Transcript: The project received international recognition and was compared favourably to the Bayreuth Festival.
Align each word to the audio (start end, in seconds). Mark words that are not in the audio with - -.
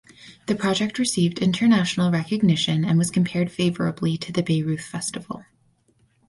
The 0.47 0.55
project 0.55 0.97
received 0.97 1.43
international 1.43 2.09
recognition 2.11 2.83
and 2.83 2.97
was 2.97 3.11
compared 3.11 3.51
favourably 3.51 4.17
to 4.17 4.31
the 4.31 4.41
Bayreuth 4.41 4.81
Festival. 4.81 5.45